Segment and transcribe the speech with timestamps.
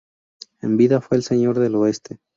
[0.63, 2.17] En vida fue el Señor del Oeste.